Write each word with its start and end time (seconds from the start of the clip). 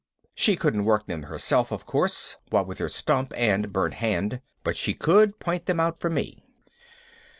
She 0.33 0.55
couldn't 0.55 0.85
work 0.85 1.05
them 1.05 1.21
herself 1.21 1.71
of 1.71 1.85
course, 1.85 2.35
what 2.49 2.65
with 2.65 2.79
her 2.79 2.89
stump 2.89 3.33
and 3.37 3.71
burnt 3.71 3.93
hand, 3.93 4.41
but 4.63 4.75
she 4.75 4.95
could 4.95 5.37
point 5.37 5.67
them 5.67 5.79
out 5.79 5.99
for 5.99 6.09
me. 6.09 6.43